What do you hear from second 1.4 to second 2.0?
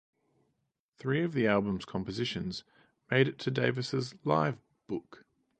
album's